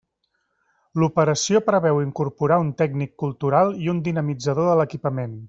[1.03, 5.39] L'operació preveu incorporar un tècnic cultural i un dinamitzador de l'equipament.